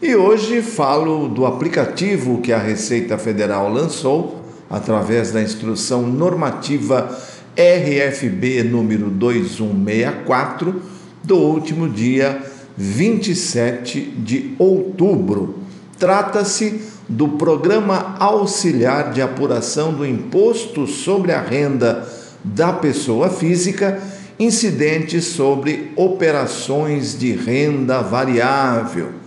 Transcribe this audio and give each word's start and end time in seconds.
E 0.00 0.14
hoje 0.14 0.60
falo 0.60 1.26
do 1.26 1.46
aplicativo 1.46 2.42
que 2.42 2.52
a 2.52 2.58
Receita 2.58 3.16
Federal 3.16 3.72
lançou 3.72 4.42
através 4.68 5.32
da 5.32 5.40
instrução 5.40 6.02
normativa 6.02 7.18
RFB 7.56 8.62
número 8.64 9.08
2164 9.08 10.82
do 11.24 11.38
último 11.38 11.88
dia 11.88 12.42
27 12.76 14.02
de 14.18 14.54
outubro. 14.58 15.60
Trata-se 15.98 16.82
do 17.08 17.28
Programa 17.28 18.16
Auxiliar 18.20 19.12
de 19.14 19.22
Apuração 19.22 19.94
do 19.94 20.04
Imposto 20.04 20.86
sobre 20.86 21.32
a 21.32 21.40
Renda 21.40 22.06
da 22.44 22.70
Pessoa 22.70 23.30
Física 23.30 23.98
incidentes 24.38 25.24
sobre 25.24 25.90
operações 25.96 27.18
de 27.18 27.32
renda 27.32 28.02
variável 28.02 29.24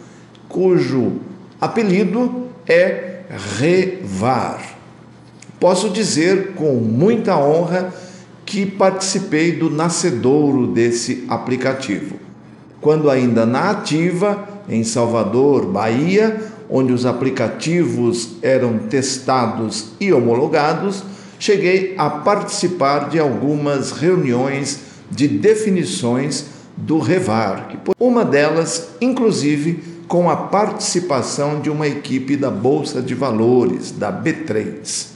cujo 0.50 1.14
apelido 1.62 2.50
é 2.68 3.22
Revar. 3.58 4.60
Posso 5.60 5.90
dizer 5.90 6.54
com 6.56 6.74
muita 6.76 7.38
honra 7.38 7.94
que 8.44 8.66
participei 8.66 9.52
do 9.52 9.70
nascedouro 9.70 10.66
desse 10.66 11.26
aplicativo. 11.28 12.16
Quando 12.82 13.10
ainda 13.10 13.46
na 13.46 13.70
ativa, 13.70 14.48
em 14.68 14.84
Salvador, 14.84 15.68
Bahia, 15.68 16.42
onde 16.70 16.92
os 16.92 17.06
aplicativos 17.06 18.38
eram 18.42 18.80
testados 18.80 19.90
e 20.00 20.12
homologados, 20.12 21.04
cheguei 21.38 21.94
a 21.98 22.10
participar 22.10 23.10
de 23.10 23.20
algumas 23.20 23.92
reuniões 23.92 24.80
de 25.12 25.28
definições 25.28 26.46
do 26.76 27.00
Revar. 27.00 27.70
Uma 28.00 28.24
delas, 28.24 28.90
inclusive, 29.02 29.84
com 30.10 30.28
a 30.28 30.36
participação 30.36 31.62
de 31.62 31.70
uma 31.70 31.88
equipe 31.88 32.36
da 32.36 32.50
Bolsa 32.50 33.00
de 33.00 33.14
Valores, 33.14 33.92
da 33.92 34.12
B3. 34.12 35.10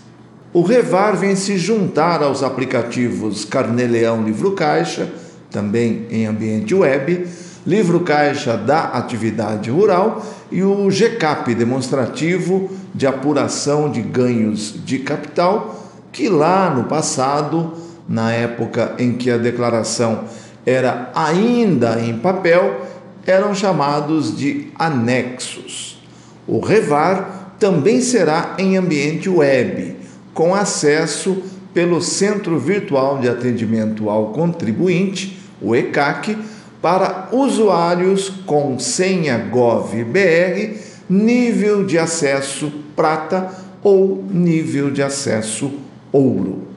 O 0.53 0.61
Revar 0.61 1.17
vem 1.17 1.35
se 1.35 1.57
juntar 1.57 2.21
aos 2.21 2.43
aplicativos 2.43 3.43
Carneleão 3.43 4.23
Livro 4.23 4.51
Caixa, 4.51 5.11
também 5.49 6.05
em 6.11 6.27
ambiente 6.27 6.75
web, 6.75 7.25
Livro 7.65 8.01
Caixa 8.01 8.55
da 8.55 8.83
Atividade 8.83 9.71
Rural 9.71 10.23
e 10.51 10.61
o 10.61 10.87
GCAP 10.91 11.55
demonstrativo 11.55 12.69
de 12.93 13.07
apuração 13.07 13.89
de 13.89 14.01
ganhos 14.01 14.75
de 14.85 14.99
capital, 14.99 15.89
que 16.11 16.29
lá 16.29 16.69
no 16.69 16.83
passado, 16.83 17.73
na 18.07 18.31
época 18.31 18.93
em 18.99 19.13
que 19.13 19.31
a 19.31 19.37
declaração 19.37 20.25
era 20.63 21.11
ainda 21.15 21.99
em 21.99 22.19
papel, 22.19 22.93
eram 23.25 23.55
chamados 23.55 24.37
de 24.37 24.67
anexos. 24.77 26.01
O 26.47 26.59
Revar 26.59 27.55
também 27.59 28.01
será 28.01 28.55
em 28.57 28.77
ambiente 28.77 29.29
web, 29.29 29.95
com 30.33 30.53
acesso 30.53 31.41
pelo 31.73 32.01
Centro 32.01 32.59
Virtual 32.59 33.19
de 33.19 33.29
Atendimento 33.29 34.09
ao 34.09 34.27
Contribuinte, 34.27 35.39
o 35.61 35.75
ECAC, 35.75 36.37
para 36.81 37.29
usuários 37.31 38.29
com 38.45 38.77
senha 38.77 39.37
GovBR, 39.37 40.77
nível 41.09 41.85
de 41.85 41.97
acesso 41.97 42.71
prata 42.95 43.49
ou 43.81 44.23
nível 44.29 44.91
de 44.91 45.01
acesso 45.01 45.71
ouro. 46.11 46.67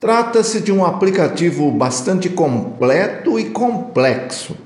Trata-se 0.00 0.60
de 0.60 0.72
um 0.72 0.84
aplicativo 0.84 1.70
bastante 1.70 2.28
completo 2.28 3.38
e 3.38 3.50
complexo 3.50 4.56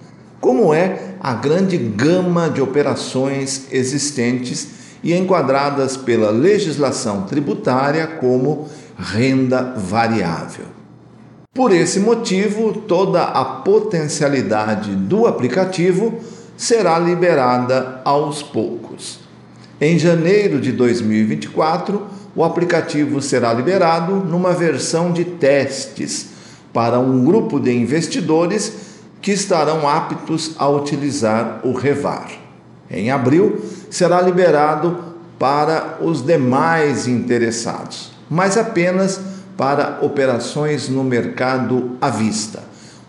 como 0.46 0.72
é 0.72 1.16
a 1.20 1.34
grande 1.34 1.76
gama 1.76 2.48
de 2.48 2.62
operações 2.62 3.66
existentes 3.72 4.68
e 5.02 5.12
enquadradas 5.12 5.96
pela 5.96 6.30
legislação 6.30 7.22
tributária 7.22 8.06
como 8.06 8.68
renda 8.96 9.74
variável. 9.76 10.66
Por 11.52 11.72
esse 11.72 11.98
motivo, 11.98 12.72
toda 12.72 13.24
a 13.24 13.44
potencialidade 13.44 14.94
do 14.94 15.26
aplicativo 15.26 16.14
será 16.56 16.96
liberada 16.96 18.00
aos 18.04 18.40
poucos. 18.40 19.18
Em 19.80 19.98
janeiro 19.98 20.60
de 20.60 20.70
2024, 20.70 22.06
o 22.36 22.44
aplicativo 22.44 23.20
será 23.20 23.52
liberado 23.52 24.14
numa 24.14 24.52
versão 24.52 25.10
de 25.10 25.24
testes 25.24 26.28
para 26.72 27.00
um 27.00 27.24
grupo 27.24 27.58
de 27.58 27.72
investidores 27.72 28.85
que 29.26 29.32
estarão 29.32 29.88
aptos 29.88 30.52
a 30.56 30.68
utilizar 30.68 31.58
o 31.64 31.72
Revar. 31.72 32.30
Em 32.88 33.10
abril, 33.10 33.60
será 33.90 34.20
liberado 34.20 34.98
para 35.36 35.98
os 36.00 36.22
demais 36.24 37.08
interessados, 37.08 38.12
mas 38.30 38.56
apenas 38.56 39.20
para 39.56 39.98
operações 40.00 40.88
no 40.88 41.02
mercado 41.02 41.96
à 42.00 42.08
vista. 42.08 42.62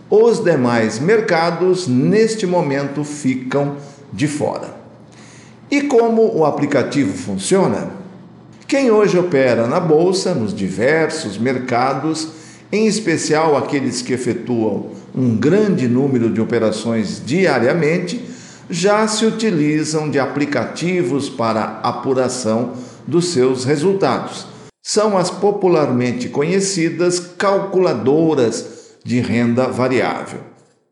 Os 0.09 0.43
demais 0.43 0.97
mercados, 0.97 1.87
neste 1.87 2.47
momento, 2.47 3.03
ficam 3.03 3.75
de 4.11 4.27
fora. 4.27 4.73
E 5.69 5.83
como 5.83 6.35
o 6.35 6.45
aplicativo 6.45 7.15
funciona? 7.15 7.89
Quem 8.67 8.89
hoje 8.89 9.19
opera 9.19 9.67
na 9.67 9.79
bolsa, 9.79 10.33
nos 10.33 10.51
diversos 10.51 11.37
mercados, 11.37 12.29
em 12.71 12.87
especial 12.87 13.55
aqueles 13.55 14.01
que 14.01 14.13
efetuam 14.13 14.97
um 15.17 15.35
grande 15.35 15.87
número 15.87 16.29
de 16.29 16.39
operações 16.39 17.19
diariamente, 17.25 18.23
já 18.69 19.07
se 19.07 19.25
utilizam 19.25 20.11
de 20.11 20.19
aplicativos 20.19 21.27
para 21.27 21.79
apuração 21.81 22.73
dos 23.07 23.29
seus 23.29 23.65
resultados. 23.65 24.45
São 24.83 25.17
as 25.17 25.31
popularmente 25.31 26.29
conhecidas 26.29 27.19
calculadoras 27.19 28.93
de 29.03 29.19
renda 29.19 29.67
variável. 29.67 30.41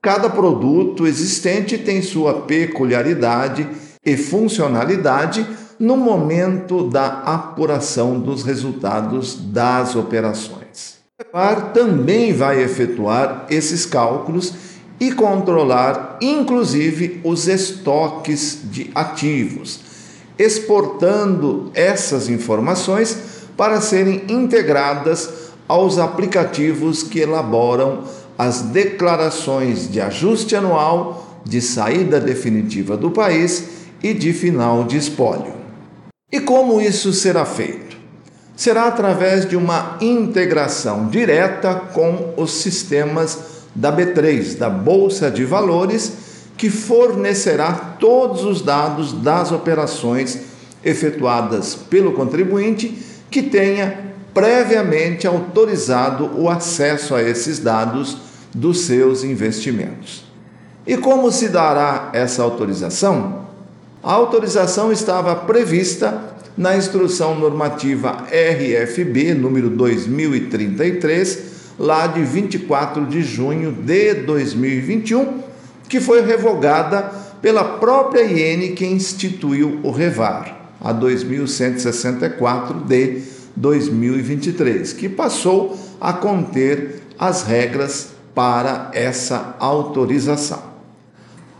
Cada 0.01 0.29
produto 0.29 1.05
existente 1.05 1.77
tem 1.77 2.01
sua 2.01 2.41
peculiaridade 2.41 3.67
e 4.03 4.17
funcionalidade 4.17 5.45
no 5.79 5.97
momento 5.97 6.89
da 6.89 7.21
apuração 7.21 8.19
dos 8.19 8.43
resultados 8.43 9.35
das 9.35 9.95
operações. 9.95 10.94
PEPAR 11.17 11.71
também 11.71 12.33
vai 12.33 12.61
efetuar 12.61 13.45
esses 13.49 13.85
cálculos 13.85 14.53
e 14.99 15.13
controlar, 15.13 16.17
inclusive, 16.21 17.21
os 17.23 17.47
estoques 17.47 18.59
de 18.65 18.91
ativos, 18.93 19.79
exportando 20.37 21.71
essas 21.73 22.27
informações 22.27 23.17
para 23.55 23.79
serem 23.79 24.23
integradas 24.27 25.53
aos 25.69 25.99
aplicativos 25.99 27.01
que 27.01 27.21
elaboram 27.21 28.03
as 28.37 28.63
declarações 28.63 29.89
de 29.89 30.01
ajuste 30.01 30.53
anual, 30.53 31.39
de 31.45 31.61
saída 31.61 32.19
definitiva 32.19 32.97
do 32.97 33.09
país 33.09 33.69
e 34.03 34.13
de 34.13 34.33
final 34.33 34.83
de 34.83 34.97
espólio. 34.97 35.53
E 36.29 36.41
como 36.41 36.81
isso 36.81 37.13
será 37.13 37.45
feito? 37.45 37.84
Será 38.55 38.85
através 38.87 39.47
de 39.47 39.55
uma 39.55 39.97
integração 39.99 41.07
direta 41.07 41.75
com 41.75 42.33
os 42.37 42.51
sistemas 42.51 43.39
da 43.73 43.91
B3, 43.91 44.57
da 44.57 44.69
Bolsa 44.69 45.29
de 45.29 45.43
Valores, 45.43 46.13
que 46.57 46.69
fornecerá 46.69 47.73
todos 47.99 48.43
os 48.45 48.61
dados 48.61 49.11
das 49.11 49.51
operações 49.51 50.39
efetuadas 50.83 51.75
pelo 51.75 52.13
contribuinte 52.13 52.97
que 53.29 53.43
tenha 53.43 54.15
previamente 54.33 55.27
autorizado 55.27 56.31
o 56.35 56.49
acesso 56.49 57.15
a 57.15 57.21
esses 57.21 57.59
dados 57.59 58.17
dos 58.53 58.81
seus 58.81 59.23
investimentos. 59.23 60.23
E 60.87 60.95
como 60.95 61.31
se 61.31 61.49
dará 61.49 62.09
essa 62.13 62.43
autorização? 62.43 63.45
A 64.03 64.13
autorização 64.13 64.91
estava 64.91 65.35
prevista 65.35 66.34
na 66.57 66.77
Instrução 66.77 67.37
Normativa 67.37 68.25
RFB 68.29 69.33
número 69.33 69.69
2033, 69.69 71.39
lá 71.77 72.07
de 72.07 72.23
24 72.23 73.05
de 73.05 73.21
junho 73.21 73.73
de 73.73 74.13
2021, 74.13 75.43
que 75.89 75.99
foi 75.99 76.21
revogada 76.25 77.11
pela 77.41 77.63
própria 77.63 78.23
IN 78.23 78.73
que 78.73 78.85
instituiu 78.85 79.81
o 79.83 79.91
Revar. 79.91 80.53
a 80.81 80.91
2164 80.91 82.81
de 82.81 83.21
2023, 83.55 84.93
que 84.93 85.09
passou 85.09 85.77
a 85.99 86.13
conter 86.13 87.01
as 87.17 87.43
regras 87.43 88.09
para 88.35 88.91
essa 88.93 89.55
autorização. 89.59 90.61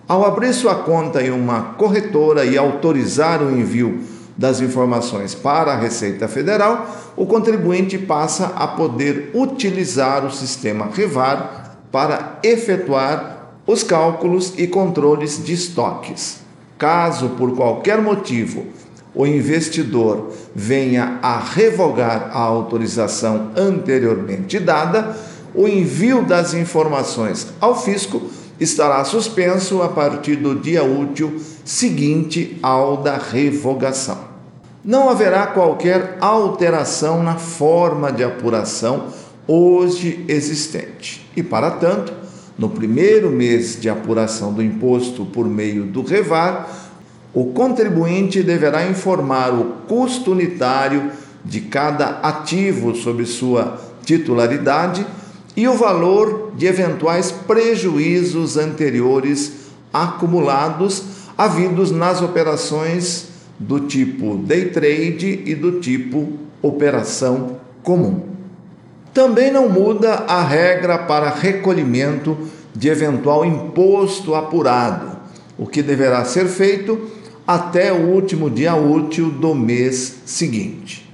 Ao 0.08 0.24
abrir 0.26 0.54
sua 0.54 0.76
conta 0.76 1.24
em 1.24 1.32
uma 1.32 1.74
corretora 1.74 2.46
e 2.46 2.58
autorizar 2.58 3.42
o 3.42 3.50
envio 3.50 4.00
das 4.38 4.60
informações 4.60 5.34
para 5.34 5.74
a 5.74 5.78
Receita 5.78 6.28
Federal, 6.28 6.88
o 7.16 7.26
contribuinte 7.26 7.98
passa 7.98 8.48
a 8.56 8.68
poder 8.68 9.32
utilizar 9.34 10.26
o 10.26 10.32
sistema 10.32 10.90
Revar 10.94 11.78
para 11.92 12.40
efetuar 12.44 13.54
os 13.66 13.84
cálculos 13.84 14.54
e 14.58 14.68
controles 14.68 15.44
de 15.44 15.54
estoques. 15.54 16.40
Caso 16.78 17.30
por 17.30 17.56
qualquer 17.56 18.02
motivo 18.02 18.66
o 19.16 19.26
investidor 19.26 20.34
venha 20.54 21.20
a 21.22 21.40
revogar 21.40 22.32
a 22.34 22.40
autorização 22.40 23.52
anteriormente 23.56 24.60
dada, 24.60 25.16
o 25.54 25.70
envio 25.70 26.22
das 26.24 26.54
informações 26.54 27.48
ao 27.62 27.82
fisco 27.82 28.22
estará 28.60 29.04
suspenso 29.06 29.82
a 29.82 29.88
partir 29.88 30.36
do 30.36 30.54
dia 30.54 30.84
útil 30.84 31.40
seguinte 31.64 32.58
ao 32.62 32.98
da 32.98 33.18
revogação. 33.18 34.25
Não 34.86 35.10
haverá 35.10 35.48
qualquer 35.48 36.16
alteração 36.22 37.24
na 37.24 37.38
forma 37.38 38.12
de 38.12 38.24
apuração 38.24 39.08
hoje 39.48 40.24
existente. 40.28 41.28
E, 41.36 41.42
para 41.42 41.72
tanto, 41.72 42.14
no 42.56 42.70
primeiro 42.70 43.32
mês 43.32 43.82
de 43.82 43.90
apuração 43.90 44.54
do 44.54 44.62
imposto 44.62 45.26
por 45.26 45.48
meio 45.48 45.86
do 45.86 46.04
REVAR, 46.04 46.70
o 47.34 47.46
contribuinte 47.46 48.44
deverá 48.44 48.86
informar 48.86 49.52
o 49.56 49.66
custo 49.88 50.34
unitário 50.34 51.10
de 51.44 51.62
cada 51.62 52.20
ativo 52.22 52.96
sob 52.96 53.26
sua 53.26 53.82
titularidade 54.06 55.04
e 55.58 55.68
o 55.68 55.74
valor 55.74 56.52
de 56.56 56.68
eventuais 56.68 57.32
prejuízos 57.32 58.56
anteriores 58.56 59.52
acumulados 59.92 61.04
havidos 61.36 61.90
nas 61.90 62.22
operações 62.22 63.35
do 63.60 63.82
tipo 63.82 64.38
day 64.38 64.70
trade 64.70 65.44
e 65.46 65.56
do 65.56 65.80
tipo 65.80 66.34
operação 66.62 67.58
comum. 67.84 68.22
Também 69.14 69.52
não 69.52 69.70
muda 69.70 70.26
a 70.28 70.44
regra 70.44 70.98
para 70.98 71.30
recolhimento 71.30 72.38
de 72.76 72.90
eventual 72.90 73.46
imposto 73.46 74.36
apurado, 74.36 75.18
o 75.58 75.66
que 75.66 75.82
deverá 75.82 76.26
ser 76.26 76.48
feito 76.48 77.10
até 77.48 77.94
o 77.94 78.10
último 78.10 78.50
dia 78.50 78.76
útil 78.76 79.30
do 79.32 79.56
mês 79.56 80.18
seguinte. 80.26 81.10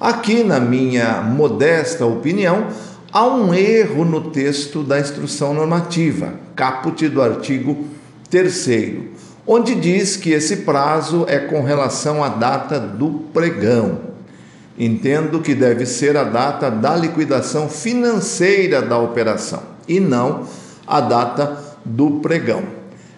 Aqui, 0.00 0.42
na 0.42 0.58
minha 0.58 1.20
modesta 1.20 2.06
opinião, 2.06 2.68
Há 3.14 3.28
um 3.28 3.54
erro 3.54 4.04
no 4.04 4.32
texto 4.32 4.82
da 4.82 4.98
instrução 4.98 5.54
normativa, 5.54 6.34
caput 6.56 7.08
do 7.08 7.22
artigo 7.22 7.86
3, 8.28 9.13
onde 9.46 9.74
diz 9.74 10.16
que 10.16 10.30
esse 10.30 10.58
prazo 10.58 11.24
é 11.28 11.38
com 11.38 11.62
relação 11.62 12.22
à 12.22 12.28
data 12.28 12.78
do 12.78 13.10
pregão. 13.32 14.14
Entendo 14.78 15.40
que 15.40 15.54
deve 15.54 15.86
ser 15.86 16.16
a 16.16 16.24
data 16.24 16.70
da 16.70 16.96
liquidação 16.96 17.68
financeira 17.68 18.82
da 18.82 18.98
operação 18.98 19.62
e 19.86 20.00
não 20.00 20.46
a 20.86 21.00
data 21.00 21.58
do 21.84 22.12
pregão. 22.20 22.62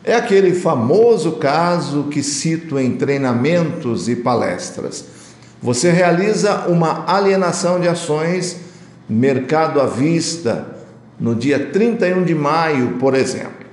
É 0.05 0.14
aquele 0.14 0.55
famoso 0.55 1.32
caso 1.32 2.05
que 2.05 2.23
cito 2.23 2.78
em 2.78 2.96
treinamentos 2.96 4.08
e 4.08 4.17
palestras. 4.17 5.05
Você 5.61 5.90
realiza 5.90 6.67
uma 6.69 7.05
alienação 7.11 7.81
de 7.81 7.88
ações 7.88 8.58
mercado 9.08 9.81
à 9.81 9.87
vista, 9.87 10.67
no 11.19 11.34
dia 11.34 11.58
31 11.58 12.25
de 12.25 12.34
maio, 12.34 12.96
por 12.99 13.14
exemplo. 13.14 13.65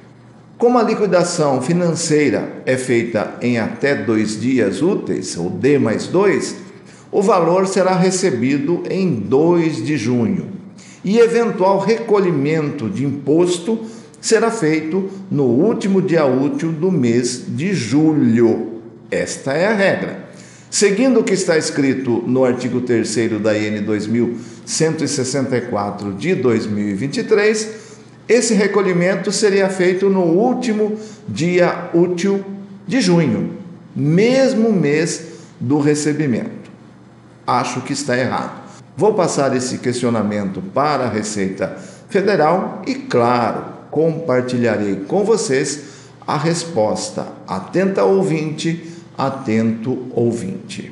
Como 0.57 0.77
a 0.77 0.83
liquidação 0.83 1.61
financeira 1.61 2.61
é 2.65 2.77
feita 2.77 3.35
em 3.41 3.59
até 3.59 3.95
dois 3.95 4.39
dias 4.39 4.81
úteis, 4.81 5.35
ou 5.37 5.49
D 5.49 5.77
mais 5.77 6.07
dois, 6.07 6.55
o 7.11 7.21
valor 7.21 7.67
será 7.67 7.95
recebido 7.95 8.81
em 8.89 9.13
2 9.13 9.85
de 9.85 9.97
junho 9.97 10.53
e 11.03 11.19
eventual 11.19 11.79
recolhimento 11.79 12.89
de 12.89 13.05
imposto 13.05 13.81
será 14.21 14.49
feito 14.49 15.09
no 15.29 15.43
último 15.43 16.01
dia 16.01 16.25
útil 16.25 16.71
do 16.71 16.89
mês 16.91 17.43
de 17.47 17.73
julho. 17.73 18.79
Esta 19.11 19.51
é 19.53 19.67
a 19.67 19.73
regra. 19.73 20.23
Seguindo 20.71 21.19
o 21.19 21.23
que 21.23 21.33
está 21.33 21.57
escrito 21.57 22.23
no 22.25 22.45
artigo 22.45 22.79
3 22.81 23.41
da 23.41 23.55
IN 23.57 23.81
2164 23.81 26.13
de 26.13 26.33
2023, 26.33 27.82
esse 28.27 28.53
recolhimento 28.53 29.31
seria 29.31 29.69
feito 29.69 30.09
no 30.09 30.21
último 30.21 30.97
dia 31.27 31.89
útil 31.93 32.43
de 32.87 33.01
junho, 33.01 33.57
mesmo 33.95 34.71
mês 34.71 35.23
do 35.59 35.79
recebimento. 35.79 36.71
Acho 37.45 37.81
que 37.81 37.93
está 37.93 38.17
errado. 38.17 38.63
Vou 38.95 39.13
passar 39.13 39.55
esse 39.55 39.79
questionamento 39.79 40.61
para 40.73 41.05
a 41.05 41.09
Receita 41.09 41.77
Federal 42.09 42.81
e, 42.87 42.95
claro, 42.95 43.65
compartilharei 43.89 44.97
com 45.07 45.23
vocês 45.23 45.81
a 46.25 46.37
resposta. 46.37 47.27
Atenta 47.47 48.03
ouvinte 48.03 48.93
atento 49.17 50.07
ouvinte. 50.11 50.91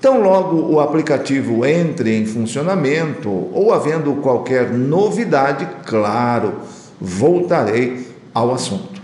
Tão 0.00 0.22
logo 0.22 0.72
o 0.72 0.80
aplicativo 0.80 1.66
entre 1.66 2.16
em 2.16 2.24
funcionamento 2.24 3.28
ou 3.52 3.70
havendo 3.70 4.14
qualquer 4.14 4.72
novidade, 4.72 5.68
claro, 5.84 6.54
voltarei 6.98 8.08
ao 8.32 8.54
assunto. 8.54 9.02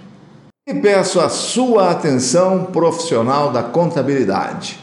E 0.67 0.73
peço 0.73 1.21
a 1.21 1.29
sua 1.29 1.91
atenção 1.91 2.65
profissional 2.73 3.53
da 3.53 3.63
contabilidade. 3.63 4.81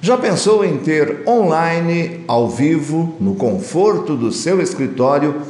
Já 0.00 0.16
pensou 0.16 0.64
em 0.64 0.78
ter 0.78 1.24
online, 1.26 2.24
ao 2.28 2.48
vivo, 2.48 3.16
no 3.18 3.34
conforto 3.34 4.16
do 4.16 4.30
seu 4.30 4.62
escritório, 4.62 5.42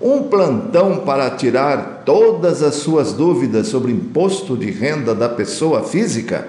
um 0.00 0.24
plantão 0.24 0.98
para 0.98 1.30
tirar 1.30 2.02
todas 2.04 2.60
as 2.60 2.74
suas 2.74 3.12
dúvidas 3.12 3.68
sobre 3.68 3.92
imposto 3.92 4.56
de 4.56 4.70
renda 4.72 5.14
da 5.14 5.28
pessoa 5.28 5.84
física? 5.84 6.48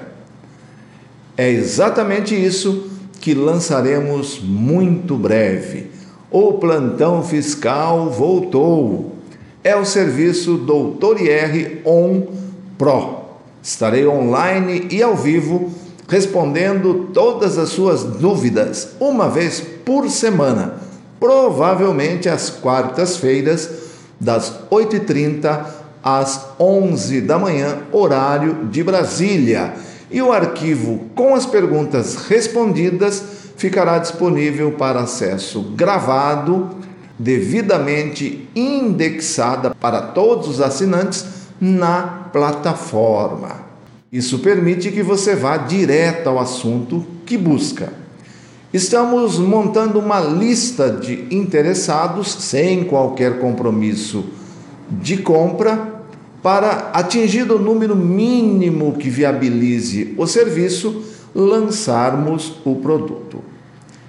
É 1.38 1.50
exatamente 1.50 2.34
isso 2.36 2.95
que 3.20 3.34
lançaremos 3.34 4.40
muito 4.42 5.16
breve. 5.16 5.92
O 6.32 6.54
plantão 6.54 7.24
fiscal 7.24 8.10
voltou. 8.10 9.16
É 9.64 9.76
o 9.76 9.86
serviço 9.86 10.58
Doutor 10.58 11.20
IR 11.20 11.82
On 11.86 12.24
Pro. 12.78 13.26
Estarei 13.64 14.06
online 14.06 14.88
e 14.92 15.02
ao 15.02 15.16
vivo 15.16 15.72
respondendo 16.08 17.10
todas 17.14 17.58
as 17.58 17.70
suas 17.70 18.04
dúvidas 18.04 18.90
uma 19.00 19.28
vez 19.28 19.60
por 19.84 20.08
semana 20.10 20.86
provavelmente 21.20 22.30
às 22.30 22.50
quartas-feiras, 22.50 23.70
das 24.20 24.54
8h30 24.70 25.66
às 26.04 26.50
11 26.60 27.22
da 27.22 27.40
manhã, 27.40 27.80
horário 27.92 28.66
de 28.66 28.84
Brasília. 28.84 29.74
E 30.16 30.22
o 30.22 30.32
arquivo 30.32 31.10
com 31.14 31.36
as 31.36 31.46
perguntas 31.46 32.16
respondidas 32.30 33.22
ficará 33.58 33.98
disponível 33.98 34.72
para 34.72 35.02
acesso 35.02 35.74
gravado, 35.76 36.70
devidamente 37.20 38.48
indexada 38.56 39.76
para 39.76 40.02
todos 40.02 40.48
os 40.48 40.62
assinantes 40.62 41.26
na 41.60 42.30
plataforma. 42.32 43.66
Isso 44.10 44.40
permite 44.40 44.90
que 44.90 45.04
você 45.04 45.36
vá 45.36 45.58
direto 45.58 46.30
ao 46.30 46.40
assunto 46.40 47.06
que 47.26 47.38
busca. 47.38 47.92
Estamos 48.74 49.38
montando 49.38 50.00
uma 50.00 50.22
lista 50.22 50.90
de 50.90 51.28
interessados 51.30 52.32
sem 52.32 52.86
qualquer 52.86 53.40
compromisso 53.40 54.24
de 54.90 55.18
compra 55.18 55.95
para 56.46 56.92
atingir 56.94 57.52
o 57.52 57.58
número 57.58 57.96
mínimo 57.96 58.98
que 59.00 59.10
viabilize 59.10 60.14
o 60.16 60.28
serviço, 60.28 61.02
lançarmos 61.34 62.62
o 62.64 62.76
produto. 62.76 63.44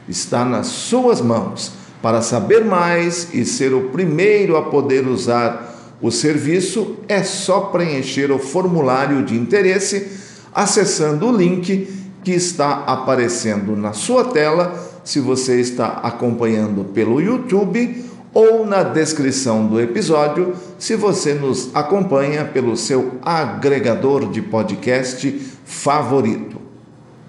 Está 0.06 0.44
nas 0.44 0.66
suas 0.66 1.22
mãos. 1.22 1.72
Para 2.02 2.20
saber 2.20 2.62
mais 2.62 3.32
e 3.32 3.46
ser 3.46 3.72
o 3.72 3.88
primeiro 3.88 4.54
a 4.54 4.64
poder 4.64 5.08
usar 5.08 5.96
o 5.98 6.10
serviço, 6.10 6.96
é 7.08 7.22
só 7.22 7.60
preencher 7.60 8.30
o 8.30 8.38
formulário 8.38 9.24
de 9.24 9.34
interesse 9.34 10.06
acessando 10.54 11.28
o 11.28 11.34
link 11.34 11.88
que 12.22 12.32
está 12.32 12.84
aparecendo 12.86 13.74
na 13.74 13.94
sua 13.94 14.24
tela, 14.24 14.78
se 15.02 15.20
você 15.20 15.58
está 15.58 16.00
acompanhando 16.02 16.84
pelo 16.84 17.18
YouTube, 17.18 18.04
ou 18.34 18.66
na 18.66 18.82
descrição 18.82 19.66
do 19.66 19.80
episódio, 19.80 20.52
se 20.78 20.94
você 20.94 21.34
nos 21.34 21.74
acompanha 21.74 22.44
pelo 22.44 22.76
seu 22.76 23.12
agregador 23.22 24.30
de 24.30 24.42
podcast 24.42 25.30
favorito. 25.64 26.56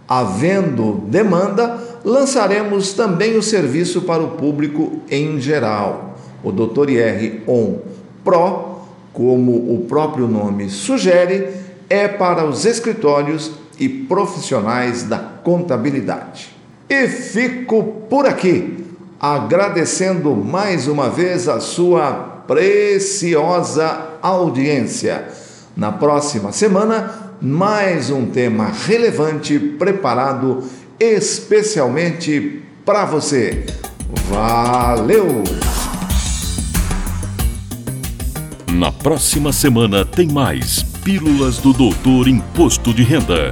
Havendo 0.08 1.04
demanda, 1.08 1.77
lançaremos 2.04 2.94
também 2.94 3.38
o 3.38 3.44
serviço 3.44 4.04
para 4.04 4.24
o 4.24 4.32
público 4.32 5.01
em 5.10 5.39
geral. 5.39 6.18
O 6.44 6.51
Dr. 6.51 6.89
IR 6.89 7.44
On 7.48 7.80
Pro, 8.24 8.77
como 9.12 9.51
o 9.51 9.86
próprio 9.88 10.27
nome 10.27 10.70
sugere, 10.70 11.50
é 11.89 12.08
para 12.08 12.46
os 12.46 12.66
escritórios 12.66 13.51
e 13.80 13.88
profissionais 13.88 15.04
da 15.04 15.18
contabilidade. 15.18 16.56
E 16.89 17.08
fico 17.08 17.84
por 18.10 18.25
aqui, 18.25 18.86
agradecendo 19.20 20.36
mais 20.36 20.88
uma 20.88 21.10
vez 21.10 21.50
a 21.50 21.60
sua 21.60 22.37
preciosa 22.48 24.18
audiência. 24.22 25.27
Na 25.75 25.92
próxima 25.92 26.51
semana, 26.51 27.34
mais 27.42 28.10
um 28.10 28.25
tema 28.25 28.72
relevante 28.86 29.60
preparado 29.60 30.63
especialmente 31.00 32.63
para 32.86 33.06
você. 33.06 33.66
Valeu! 34.30 35.44
Na 38.74 38.92
próxima 38.92 39.51
semana 39.51 40.06
tem 40.06 40.27
mais 40.27 40.84
Pílulas 41.04 41.58
do 41.58 41.74
Doutor 41.74 42.27
Imposto 42.27 42.94
de 42.94 43.04
Renda. 43.04 43.51